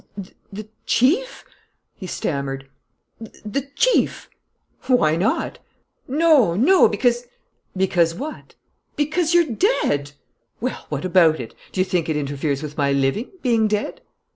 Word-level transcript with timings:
"The 0.51 0.67
chief!" 0.87 1.45
he 1.93 2.07
stammered. 2.07 2.67
"The 3.45 3.69
chief!" 3.75 4.31
"Why 4.87 5.15
not?" 5.15 5.59
"No, 6.07 6.55
no, 6.55 6.89
because" 6.89 7.27
"Because 7.77 8.15
what?" 8.15 8.55
"Because 8.95 9.35
you're 9.35 9.45
dead." 9.45 10.13
"Well, 10.59 10.87
what 10.89 11.05
about 11.05 11.39
it? 11.39 11.53
D'you 11.71 11.83
think 11.83 12.09
it 12.09 12.17
interferes 12.17 12.63
with 12.63 12.79
my 12.79 12.91
living, 12.91 13.29
being 13.43 13.67
dead?" 13.67 14.01